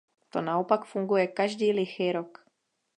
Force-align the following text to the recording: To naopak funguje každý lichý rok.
To 0.29 0.41
naopak 0.41 0.85
funguje 0.89 1.27
každý 1.27 1.71
lichý 1.77 2.11
rok. 2.11 2.45